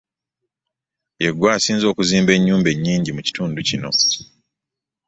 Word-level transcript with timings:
Ye 1.21 1.29
gwe 1.33 1.47
asinze 1.55 1.85
okuzimba 1.89 2.31
ennyumba 2.37 2.69
ennnnnyingi 2.71 3.09
mu 3.15 3.21
kitundu 3.27 3.59
kino. 3.69 3.91